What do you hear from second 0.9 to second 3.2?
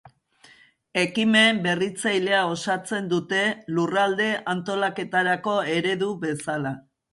Ekimen berritzailea osatzen